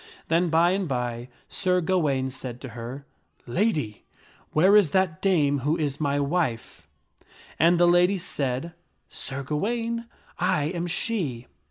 [0.29, 3.05] Then by and by Sir Gawaine said to her,"
[3.59, 4.03] Lady,
[4.51, 6.87] where is that dame who is my wife?"
[7.21, 7.25] I
[7.65, 8.73] And the lady said,"
[9.09, 10.05] Sir Gawaine,
[10.39, 11.45] I am she."